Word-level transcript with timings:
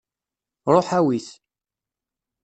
Ruḥ 0.73 0.87
awi-t. 0.99 1.27